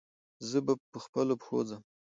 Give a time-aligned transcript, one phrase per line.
[0.49, 1.81] زه به پخپلو پښو ځم.